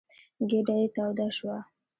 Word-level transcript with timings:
ګېډه 0.49 0.73
یې 0.81 0.87
توده 0.95 1.27
شوه. 1.37 1.57